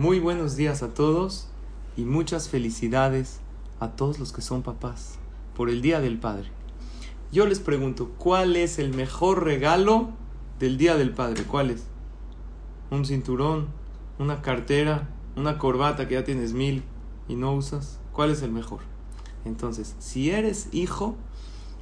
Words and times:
Muy 0.00 0.18
buenos 0.18 0.56
días 0.56 0.82
a 0.82 0.94
todos 0.94 1.46
y 1.94 2.04
muchas 2.04 2.48
felicidades 2.48 3.40
a 3.80 3.90
todos 3.96 4.18
los 4.18 4.32
que 4.32 4.40
son 4.40 4.62
papás 4.62 5.18
por 5.54 5.68
el 5.68 5.82
Día 5.82 6.00
del 6.00 6.18
Padre. 6.18 6.48
Yo 7.32 7.44
les 7.44 7.60
pregunto, 7.60 8.10
¿cuál 8.16 8.56
es 8.56 8.78
el 8.78 8.94
mejor 8.94 9.44
regalo 9.44 10.08
del 10.58 10.78
Día 10.78 10.96
del 10.96 11.12
Padre? 11.12 11.44
¿Cuál 11.44 11.68
es? 11.68 11.82
¿Un 12.90 13.04
cinturón? 13.04 13.68
¿Una 14.18 14.40
cartera? 14.40 15.10
¿Una 15.36 15.58
corbata 15.58 16.08
que 16.08 16.14
ya 16.14 16.24
tienes 16.24 16.54
mil 16.54 16.82
y 17.28 17.34
no 17.34 17.52
usas? 17.52 18.00
¿Cuál 18.14 18.30
es 18.30 18.40
el 18.40 18.52
mejor? 18.52 18.80
Entonces, 19.44 19.96
si 19.98 20.30
eres 20.30 20.70
hijo, 20.72 21.14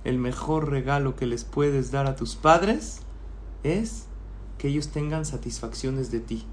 el 0.03 0.19
mejor 0.19 0.71
regalo 0.71 1.15
que 1.15 1.27
les 1.27 1.45
puedes 1.45 1.93
dar 1.93 2.09
a 2.09 2.17
tus 2.17 2.35
padres 2.35 3.03
es 3.63 4.07
que 4.59 4.67
ellos 4.67 4.89
tengan 4.89 5.25
satisfacciones 5.25 6.11
de 6.11 6.19
ti. 6.19 6.45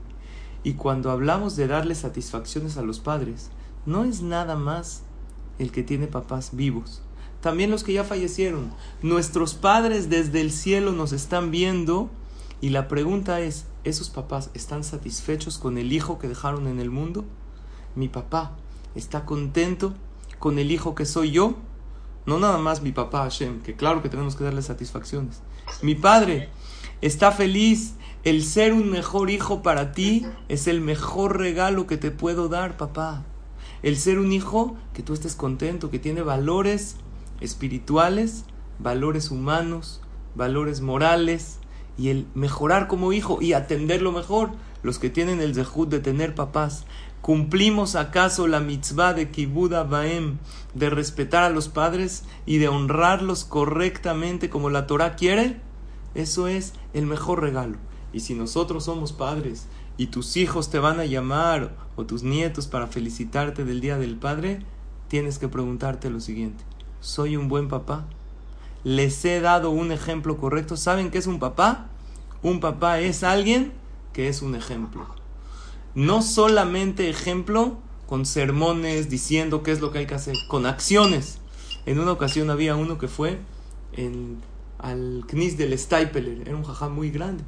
Y 0.66 0.74
cuando 0.74 1.12
hablamos 1.12 1.56
de 1.56 1.68
darle 1.68 1.94
satisfacciones 1.94 2.76
a 2.78 2.82
los 2.82 3.00
padres, 3.00 3.52
no 3.86 4.04
es 4.04 4.24
nada 4.24 4.56
más 4.56 5.04
el 5.60 5.72
que 5.72 5.84
tiene 5.84 6.08
papás 6.08 6.50
vivos. 6.54 7.04
También 7.40 7.70
los 7.70 7.84
que 7.84 7.94
ya 7.94 8.04
fallecieron. 8.04 8.74
Nuestros 9.04 9.54
padres 9.54 10.10
desde 10.10 10.42
el 10.42 10.52
cielo 10.52 10.92
nos 10.92 11.12
están 11.12 11.52
viendo 11.52 12.10
y 12.62 12.70
la 12.70 12.88
pregunta 12.88 13.42
es, 13.42 13.66
¿esos 13.84 14.10
papás 14.10 14.50
están 14.56 14.84
satisfechos 14.84 15.60
con 15.60 15.78
el 15.78 15.94
hijo 15.94 16.18
que 16.18 16.28
dejaron 16.28 16.66
en 16.66 16.80
el 16.80 16.90
mundo? 16.90 17.26
Mi 17.94 18.08
papá 18.08 18.58
está 18.96 19.24
contento 19.24 19.94
con 20.40 20.58
el 20.58 20.72
hijo 20.72 20.96
que 20.96 21.06
soy 21.06 21.30
yo. 21.30 21.58
No 22.26 22.40
nada 22.40 22.58
más 22.58 22.82
mi 22.82 22.92
papá 22.92 23.20
Hashem, 23.20 23.62
que 23.62 23.76
claro 23.76 24.02
que 24.02 24.10
tenemos 24.10 24.36
que 24.36 24.44
darle 24.44 24.64
satisfacciones. 24.64 25.42
Mi 25.84 25.94
padre 25.94 26.50
está 27.06 27.32
feliz. 27.32 27.94
El 28.24 28.44
ser 28.44 28.74
un 28.74 28.90
mejor 28.90 29.30
hijo 29.30 29.62
para 29.62 29.92
ti 29.92 30.26
es 30.50 30.68
el 30.68 30.82
mejor 30.82 31.38
regalo 31.38 31.86
que 31.86 31.98
te 31.98 32.10
puedo 32.10 32.50
dar, 32.50 32.78
papá. 32.78 33.24
El 33.84 33.98
ser 33.98 34.18
un 34.18 34.32
hijo 34.32 34.76
que 34.94 35.04
tú 35.04 35.14
estés 35.14 35.36
contento, 35.36 35.92
que 35.92 36.00
tiene 36.00 36.24
valores 36.24 36.96
espirituales, 37.40 38.46
valores 38.80 39.30
humanos, 39.30 40.02
valores 40.34 40.82
morales, 40.82 41.60
y 41.98 42.10
el 42.10 42.26
mejorar 42.34 42.88
como 42.88 43.14
hijo 43.14 43.42
y 43.42 43.54
atenderlo 43.54 44.12
mejor. 44.12 44.52
Los 44.82 45.00
que 45.00 45.10
tienen 45.10 45.40
el 45.42 45.54
zehut 45.54 45.90
de 45.90 46.00
tener 46.00 46.34
papás, 46.34 46.86
¿Cumplimos 47.22 47.96
acaso 47.96 48.46
la 48.46 48.60
mitzvah 48.60 49.16
de 49.16 49.32
Kibuda 49.32 49.84
Baem 49.84 50.38
de 50.76 50.92
respetar 50.92 51.42
a 51.44 51.50
los 51.50 51.70
padres 51.70 52.24
y 52.46 52.60
de 52.60 52.68
honrarlos 52.68 53.46
correctamente 53.46 54.52
como 54.52 54.70
la 54.70 54.86
Torah 54.86 55.16
quiere? 55.16 55.60
Eso 56.16 56.48
es 56.48 56.74
el 56.94 57.06
mejor 57.06 57.42
regalo. 57.42 57.78
Y 58.12 58.22
si 58.22 58.34
nosotros 58.34 58.86
somos 58.86 59.14
padres 59.14 59.68
y 59.98 60.08
tus 60.08 60.38
hijos 60.38 60.70
te 60.70 60.80
van 60.80 61.00
a 61.00 61.06
llamar 61.06 61.76
o 61.96 62.06
tus 62.06 62.24
nietos 62.24 62.68
para 62.68 62.88
felicitarte 62.88 63.64
del 63.64 63.82
Día 63.82 63.98
del 63.98 64.16
Padre, 64.16 64.60
tienes 65.08 65.38
que 65.38 65.48
preguntarte 65.48 66.10
lo 66.10 66.20
siguiente. 66.20 66.64
¿Soy 67.02 67.38
un 67.38 67.48
buen 67.48 67.68
papá? 67.68 68.06
¿Les 68.84 69.24
he 69.26 69.42
dado 69.42 69.70
un 69.70 69.92
ejemplo 69.92 70.38
correcto? 70.38 70.78
¿Saben 70.78 71.12
qué 71.12 71.20
es 71.20 71.28
un 71.28 71.40
papá? 71.40 71.90
Un 72.42 72.60
papá 72.60 73.00
es 73.00 73.24
alguien 73.24 73.74
que 74.14 74.28
es 74.30 74.42
un 74.42 74.56
ejemplo 74.56 75.06
no 75.96 76.22
solamente 76.22 77.10
ejemplo 77.10 77.78
con 78.06 78.26
sermones 78.26 79.10
diciendo 79.10 79.64
qué 79.64 79.72
es 79.72 79.80
lo 79.80 79.92
que 79.92 80.00
hay 80.00 80.06
que 80.06 80.14
hacer, 80.14 80.36
con 80.50 80.66
acciones. 80.66 81.40
En 81.86 82.00
una 82.00 82.12
ocasión 82.12 82.50
había 82.50 82.76
uno 82.76 82.98
que 82.98 83.08
fue 83.08 83.40
en, 83.94 84.42
al 84.80 85.24
Knis 85.28 85.58
del 85.58 85.78
Steipeler, 85.78 86.48
era 86.48 86.56
un 86.56 86.64
jajá 86.64 86.90
muy 86.90 87.12
grande, 87.12 87.44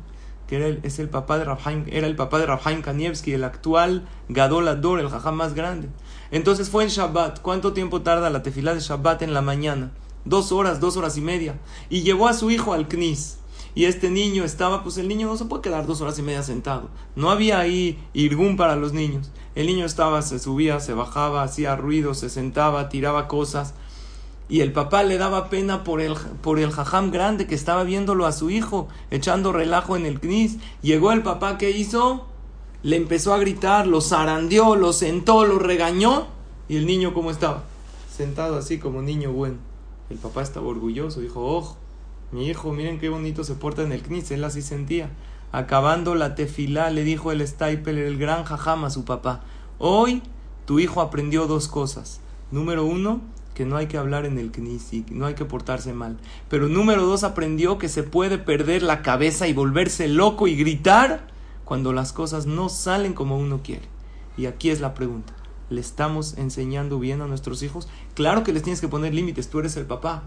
que 0.48 0.58
era 0.58 0.68
el, 0.68 0.80
es 0.84 1.00
el 1.00 1.10
papá 1.10 1.38
de 1.38 1.46
Rabhaim, 1.46 1.86
era 1.88 2.08
el 2.08 2.16
papá 2.16 2.40
de 2.40 2.46
Rabhaim 2.46 2.82
Kanievski, 2.82 3.34
el 3.34 3.44
actual 3.44 4.08
Gadol 4.30 4.68
Ador, 4.68 5.00
el 5.00 5.10
jajá 5.10 5.32
más 5.32 5.54
grande. 5.54 5.90
Entonces 6.32 6.70
fue 6.70 6.84
en 6.84 6.90
Shabbat. 6.90 7.42
¿Cuánto 7.42 7.74
tiempo 7.74 8.02
tarda 8.02 8.30
la 8.30 8.44
tefilá 8.44 8.74
de 8.74 8.80
Shabbat 8.80 9.22
en 9.22 9.34
la 9.34 9.42
mañana? 9.42 9.92
Dos 10.26 10.52
horas, 10.52 10.80
dos 10.80 10.98
horas 10.98 11.18
y 11.18 11.22
media. 11.22 11.60
Y 11.90 12.02
llevó 12.02 12.28
a 12.28 12.34
su 12.34 12.52
hijo 12.52 12.74
al 12.74 12.88
Knis 12.88 13.38
y 13.78 13.86
este 13.86 14.10
niño 14.10 14.44
estaba, 14.44 14.82
pues 14.82 14.98
el 14.98 15.08
niño 15.08 15.28
no 15.28 15.38
se 15.38 15.46
puede 15.46 15.62
quedar 15.62 15.86
dos 15.86 16.02
horas 16.02 16.18
y 16.18 16.24
media 16.24 16.42
sentado. 16.42 16.90
No 17.16 17.30
había 17.30 17.60
ahí 17.60 18.04
irgún 18.14 18.58
para 18.58 18.76
los 18.76 18.92
niños. 18.92 19.30
El 19.54 19.68
niño 19.68 19.86
estaba, 19.86 20.24
se 20.24 20.40
subía, 20.40 20.80
se 20.80 20.94
bajaba, 20.94 21.44
hacía 21.44 21.76
ruido, 21.76 22.16
se 22.16 22.32
sentaba, 22.32 22.90
tiraba 22.90 23.28
cosas. 23.28 23.76
Y 24.50 24.62
el 24.62 24.72
papá 24.72 25.04
le 25.04 25.18
daba 25.18 25.50
pena 25.50 25.84
por 25.84 26.00
el, 26.00 26.16
por 26.42 26.60
el 26.60 26.72
jajam 26.72 27.12
grande 27.12 27.48
que 27.48 27.56
estaba 27.56 27.84
viéndolo 27.84 28.26
a 28.26 28.32
su 28.32 28.50
hijo, 28.50 28.88
echando 29.12 29.52
relajo 29.52 29.98
en 29.98 30.06
el 30.06 30.20
knis. 30.20 30.58
Llegó 30.82 31.12
el 31.12 31.22
papá, 31.22 31.58
¿qué 31.58 31.72
hizo? 31.72 32.28
Le 32.82 32.96
empezó 32.96 33.34
a 33.34 33.40
gritar, 33.40 33.88
lo 33.88 34.00
zarandeó, 34.00 34.76
lo 34.76 34.94
sentó, 34.94 35.46
lo 35.46 35.60
regañó. 35.60 36.28
Y 36.70 36.78
el 36.78 36.86
niño, 36.86 37.14
¿cómo 37.14 37.32
estaba? 37.32 37.64
Sentado 38.10 38.58
así 38.58 38.80
como 38.80 39.02
niño 39.02 39.32
bueno. 39.32 39.58
El 40.10 40.18
papá 40.18 40.42
estaba 40.42 40.68
orgulloso, 40.68 41.20
dijo, 41.20 41.46
ojo, 41.46 41.78
mi 42.32 42.48
hijo, 42.48 42.72
miren 42.72 43.00
qué 43.00 43.10
bonito 43.10 43.44
se 43.44 43.56
porta 43.56 43.84
en 43.84 43.92
el 43.92 44.02
knis, 44.02 44.32
él 44.32 44.44
así 44.44 44.62
sentía. 44.62 45.10
Acabando 45.52 46.16
la 46.16 46.36
tefilá, 46.36 46.90
le 46.90 47.04
dijo 47.04 47.32
el 47.32 47.46
Stipel, 47.46 47.98
el 47.98 48.18
gran 48.18 48.44
jajam 48.44 48.86
a 48.86 48.90
su 48.90 49.06
papá, 49.06 49.44
hoy 49.80 50.22
tu 50.66 50.80
hijo 50.80 51.02
aprendió 51.02 51.48
dos 51.48 51.68
cosas. 51.68 52.20
Número 52.52 52.86
uno, 52.86 53.22
que 53.58 53.66
no 53.66 53.76
hay 53.76 53.88
que 53.88 53.98
hablar 53.98 54.26
en 54.26 54.38
el 54.38 54.52
y 54.56 55.04
no 55.10 55.26
hay 55.26 55.34
que 55.34 55.44
portarse 55.44 55.92
mal. 55.92 56.18
Pero 56.50 56.70
número 56.70 57.06
dos, 57.06 57.24
aprendió 57.24 57.78
que 57.78 57.90
se 57.90 58.04
puede 58.04 58.38
perder 58.38 58.84
la 58.84 59.02
cabeza 59.02 59.48
y 59.48 59.54
volverse 59.54 60.08
loco 60.08 60.48
y 60.48 60.56
gritar 60.56 61.28
cuando 61.66 61.92
las 61.92 62.14
cosas 62.14 62.46
no 62.46 62.70
salen 62.70 63.14
como 63.14 63.38
uno 63.38 63.62
quiere. 63.64 63.88
Y 64.38 64.46
aquí 64.46 64.70
es 64.70 64.80
la 64.80 64.94
pregunta. 64.94 65.34
¿Le 65.70 65.82
estamos 65.82 66.38
enseñando 66.38 67.00
bien 67.00 67.22
a 67.22 67.28
nuestros 67.28 67.62
hijos? 67.64 67.90
Claro 68.14 68.44
que 68.44 68.54
les 68.54 68.64
tienes 68.64 68.80
que 68.80 68.88
poner 68.88 69.14
límites, 69.14 69.50
tú 69.50 69.60
eres 69.60 69.76
el 69.76 69.86
papá 69.86 70.24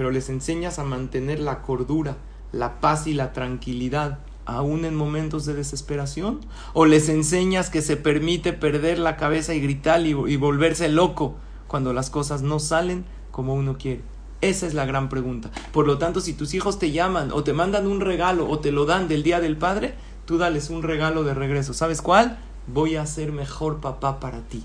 pero 0.00 0.10
les 0.10 0.30
enseñas 0.30 0.78
a 0.78 0.84
mantener 0.84 1.40
la 1.40 1.60
cordura, 1.60 2.16
la 2.52 2.80
paz 2.80 3.06
y 3.06 3.12
la 3.12 3.34
tranquilidad, 3.34 4.20
aún 4.46 4.84
en 4.84 4.94
momentos 4.94 5.44
de 5.44 5.52
desesperación? 5.52 6.40
¿O 6.72 6.86
les 6.86 7.08
enseñas 7.08 7.68
que 7.68 7.82
se 7.82 7.98
permite 7.98 8.52
perder 8.52 8.98
la 8.98 9.16
cabeza 9.16 9.54
y 9.54 9.60
gritar 9.60 10.00
y, 10.06 10.36
volverse 10.36 10.88
loco 10.88 11.34
cuando 11.70 11.92
las 11.92 12.10
cosas 12.10 12.42
no 12.42 12.58
salen 12.58 13.04
como 13.30 13.54
uno 13.54 13.78
quiere? 13.78 14.02
Esa 14.40 14.66
es 14.66 14.74
la 14.74 14.86
gran 14.86 15.08
pregunta. 15.08 15.52
Por 15.72 15.86
lo 15.86 15.98
tanto, 15.98 16.20
si 16.20 16.32
tus 16.32 16.52
hijos 16.52 16.80
te 16.80 16.90
llaman 16.90 17.30
o 17.30 17.44
te 17.44 17.52
mandan 17.52 17.86
un 17.86 18.00
regalo 18.00 18.48
o 18.50 18.58
te 18.58 18.72
lo 18.72 18.86
dan 18.86 19.06
del 19.06 19.22
Día 19.22 19.38
del 19.38 19.56
Padre, 19.56 19.94
tú 20.24 20.36
dales 20.36 20.68
un 20.68 20.82
regalo 20.82 21.22
de 21.22 21.32
regreso. 21.32 21.72
¿Sabes 21.72 22.02
cuál? 22.02 22.40
Voy 22.66 22.96
a 22.96 23.06
ser 23.06 23.30
mejor 23.30 23.80
papá 23.80 24.18
para 24.18 24.40
ti. 24.48 24.64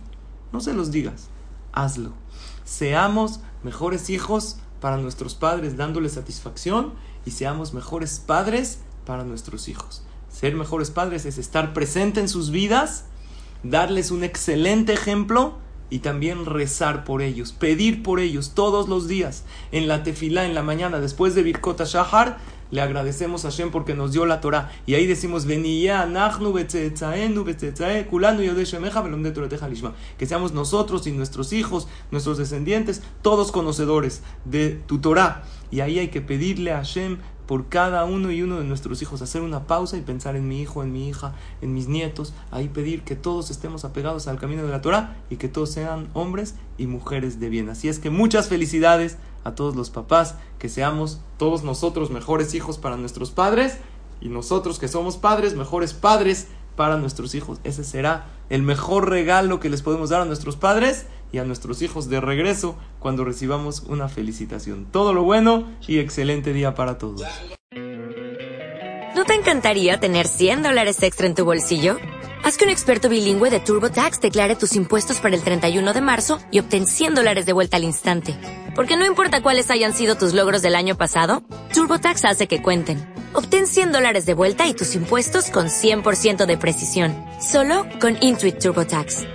No 0.52 0.62
se 0.62 0.74
los 0.74 0.90
digas, 0.90 1.28
hazlo. 1.74 2.10
Seamos 2.64 3.40
mejores 3.62 4.10
hijos 4.10 4.58
para 4.82 4.98
nuestros 4.98 5.36
padres 5.36 5.78
dándoles 5.78 6.14
satisfacción 6.14 6.94
y 7.24 7.32
seamos 7.32 7.76
mejores 7.76 8.20
padres 8.20 8.80
para 9.06 9.24
nuestros 9.24 9.68
hijos. 9.68 10.04
Ser 10.28 10.56
mejores 10.56 10.90
padres 10.90 11.28
es 11.28 11.38
estar 11.38 11.72
presente 11.72 12.20
en 12.20 12.30
sus 12.30 12.50
vidas, 12.50 13.06
darles 13.62 14.10
un 14.10 14.24
excelente 14.24 14.94
ejemplo 14.94 15.64
y 15.90 16.00
también 16.00 16.46
rezar 16.46 17.04
por 17.04 17.22
ellos, 17.22 17.52
pedir 17.52 18.04
por 18.04 18.20
ellos 18.20 18.54
todos 18.56 18.90
los 18.90 19.08
días 19.08 19.44
en 19.72 19.88
la 19.88 20.04
tefilá 20.04 20.46
en 20.46 20.56
la 20.56 20.64
mañana 20.64 21.00
después 21.00 21.36
de 21.36 21.44
Birkot 21.44 21.84
Shahar 21.86 22.38
le 22.72 22.82
agradecemos 22.82 23.46
a 23.46 23.52
Hashem 23.52 23.70
porque 23.72 23.94
nos 23.94 24.12
dio 24.12 24.26
la 24.26 24.42
Torah. 24.42 24.72
Y 24.86 24.96
ahí 24.96 25.06
decimos, 25.06 25.46
que 25.46 25.54
seamos 30.26 30.54
nosotros 30.54 31.08
y 31.08 31.12
nuestros 31.12 31.54
hijos, 31.54 31.88
nuestros 32.12 32.38
descendientes, 32.38 33.02
todos 33.22 33.52
conocedores 33.52 34.24
de 34.46 34.82
tu 34.88 35.00
Torah. 35.00 35.44
Y 35.72 35.82
ahí 35.82 36.00
hay 36.00 36.08
que 36.08 36.22
pedirle 36.22 36.72
a 36.72 36.78
Hashem 36.78 37.18
por 37.46 37.68
cada 37.68 38.06
uno 38.06 38.32
y 38.32 38.42
uno 38.42 38.58
de 38.58 38.64
nuestros 38.64 39.02
hijos, 39.02 39.22
hacer 39.22 39.42
una 39.42 39.68
pausa 39.68 39.98
y 39.98 40.02
pensar 40.02 40.36
en 40.36 40.48
mi 40.48 40.62
hijo, 40.62 40.84
en 40.84 40.92
mi 40.92 41.08
hija, 41.08 41.34
en 41.62 41.74
mis 41.74 41.88
nietos, 41.88 42.34
ahí 42.52 42.70
pedir 42.70 43.04
que 43.04 43.16
todos 43.16 43.52
estemos 43.52 43.86
apegados 43.86 44.28
al 44.28 44.40
camino 44.40 44.64
de 44.64 44.72
la 44.72 44.82
Torah 44.82 45.18
y 45.30 45.38
que 45.38 45.48
todos 45.48 45.72
sean 45.72 46.10
hombres 46.14 46.56
y 46.78 46.88
mujeres 46.88 47.40
de 47.40 47.50
bien. 47.50 47.70
Así 47.70 47.88
es 47.88 48.00
que 48.00 48.10
muchas 48.10 48.48
felicidades 48.48 49.18
a 49.44 49.54
todos 49.54 49.76
los 49.76 49.90
papás, 49.90 50.36
que 50.60 50.70
seamos 50.70 51.22
todos 51.38 51.64
nosotros 51.64 52.10
mejores 52.10 52.54
hijos 52.56 52.78
para 52.78 52.98
nuestros 52.98 53.32
padres 53.32 53.78
y 54.20 54.30
nosotros 54.30 54.80
que 54.80 54.88
somos 54.88 55.18
padres, 55.18 55.56
mejores 55.56 55.94
padres 55.94 56.48
para 56.76 56.98
nuestros 56.98 57.36
hijos. 57.36 57.60
Ese 57.64 57.84
será 57.84 58.26
el 58.50 58.64
mejor 58.64 59.10
regalo 59.10 59.60
que 59.60 59.70
les 59.70 59.82
podemos 59.82 60.10
dar 60.10 60.22
a 60.22 60.26
nuestros 60.26 60.56
padres 60.56 61.06
y 61.32 61.38
a 61.40 61.44
nuestros 61.44 61.82
hijos 61.82 62.10
de 62.10 62.22
regreso 62.22 62.78
cuando 63.00 63.26
recibamos 63.26 63.82
una 63.88 64.08
felicitación. 64.08 64.86
Todo 64.92 65.14
lo 65.14 65.24
bueno 65.24 65.68
y 65.88 66.00
excelente 66.00 66.54
día 66.54 66.76
para 66.76 66.98
todos. 66.98 67.24
¿No 69.16 69.24
te 69.24 69.34
encantaría 69.34 70.00
tener 70.00 70.28
100 70.28 70.64
dólares 70.64 71.02
extra 71.02 71.26
en 71.26 71.36
tu 71.36 71.46
bolsillo? 71.46 71.98
Haz 72.46 72.58
que 72.58 72.66
un 72.66 72.70
experto 72.70 73.10
bilingüe 73.10 73.50
de 73.50 73.60
TurboTax 73.60 74.22
declare 74.22 74.56
tus 74.56 74.76
impuestos 74.76 75.20
para 75.20 75.36
el 75.36 75.42
31 75.42 75.94
de 75.94 76.02
marzo 76.02 76.38
y 76.52 76.60
obtén 76.60 76.86
100 76.86 77.16
dólares 77.16 77.48
de 77.48 77.54
vuelta 77.54 77.78
al 77.78 77.84
instante. 77.84 78.38
Porque 78.76 78.98
no 78.98 79.06
importa 79.06 79.42
cuáles 79.42 79.72
hayan 79.72 79.94
sido 79.94 80.16
tus 80.16 80.36
logros 80.36 80.62
del 80.62 80.76
año 80.76 80.96
pasado, 80.96 81.42
TurboTax 81.74 82.24
hace 82.26 82.48
que 82.48 82.62
cuenten. 82.62 83.04
Obtén 83.34 83.66
100 83.66 83.94
dólares 83.94 84.28
de 84.28 84.36
vuelta 84.36 84.68
y 84.68 84.76
tus 84.76 84.94
impuestos 84.94 85.50
con 85.50 85.68
100% 85.68 86.46
de 86.46 86.58
precisión. 86.58 87.16
Solo 87.42 87.86
con 88.00 88.16
Intuit 88.22 88.60
TurboTax. 88.60 89.35